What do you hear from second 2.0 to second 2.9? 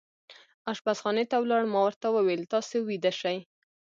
وویل: تاسې